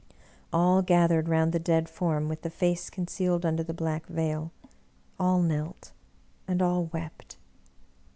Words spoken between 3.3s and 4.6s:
under the Black Veil;